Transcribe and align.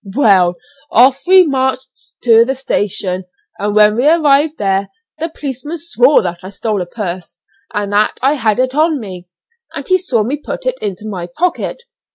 Well, 0.15 0.55
off 0.89 1.21
we 1.27 1.45
marched 1.45 2.15
to 2.23 2.43
the 2.43 2.55
station, 2.55 3.25
and 3.59 3.75
when 3.75 3.95
we 3.97 4.07
arrived 4.07 4.57
there 4.57 4.89
the 5.19 5.29
policeman 5.29 5.77
swore 5.77 6.23
that 6.23 6.39
I 6.43 6.49
stole 6.49 6.81
a 6.81 6.87
purse, 6.87 7.39
and 7.71 7.93
that 7.93 8.17
I 8.19 8.33
had 8.33 8.57
it 8.57 8.73
on 8.73 8.99
me, 8.99 9.27
as 9.75 9.89
he 9.89 9.99
saw 9.99 10.23
me 10.23 10.37
put 10.37 10.65
it 10.65 10.79
into 10.81 11.07
my 11.07 11.27
pocket. 11.27 11.83